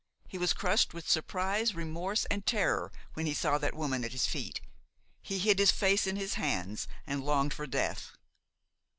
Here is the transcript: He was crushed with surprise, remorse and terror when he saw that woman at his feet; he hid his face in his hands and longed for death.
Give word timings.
He 0.27 0.39
was 0.39 0.53
crushed 0.53 0.95
with 0.95 1.07
surprise, 1.07 1.75
remorse 1.75 2.25
and 2.31 2.43
terror 2.43 2.91
when 3.13 3.27
he 3.27 3.35
saw 3.35 3.59
that 3.59 3.75
woman 3.75 4.03
at 4.03 4.13
his 4.13 4.25
feet; 4.25 4.59
he 5.21 5.37
hid 5.37 5.59
his 5.59 5.69
face 5.69 6.07
in 6.07 6.15
his 6.15 6.33
hands 6.41 6.87
and 7.05 7.23
longed 7.23 7.53
for 7.53 7.67
death. 7.67 8.09